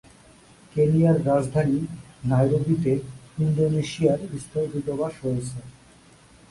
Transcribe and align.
কেনিয়ার 0.75 1.17
রাজধানী 1.25 1.77
নাইরোবিতে 2.29 2.93
ইন্দোনেশিয়ার 3.43 4.19
স্থায়ী 4.41 4.67
দূতাবাস 4.73 5.13
রয়েছে। 5.23 5.59